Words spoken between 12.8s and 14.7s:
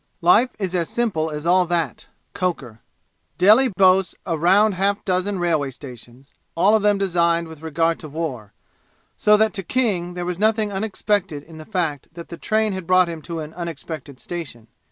brought him to an unexpected station.